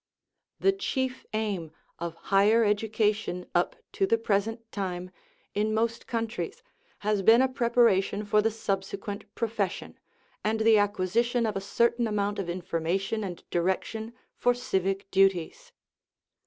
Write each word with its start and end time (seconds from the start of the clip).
The 0.59 0.71
chief 0.71 1.27
aim 1.31 1.71
of 1.99 2.15
higher 2.33 2.65
education 2.65 3.45
up 3.53 3.75
to 3.91 4.07
the 4.07 4.17
present 4.17 4.71
time, 4.71 5.11
in 5.53 5.75
most 5.75 6.07
countries, 6.07 6.63
has 7.05 7.21
oeen 7.21 7.43
a 7.43 7.47
preparation 7.47 8.25
for 8.25 8.41
the 8.41 8.49
subsequent 8.49 9.25
profession, 9.35 9.99
and 10.43 10.61
the 10.61 10.79
acquisition 10.79 11.45
of 11.45 11.55
a 11.55 11.61
certain 11.61 12.07
amount 12.07 12.39
of 12.39 12.49
information 12.49 13.23
and 13.23 13.43
direction 13.51 14.13
for 14.33 14.55
civic 14.55 15.05
duties. 15.11 15.71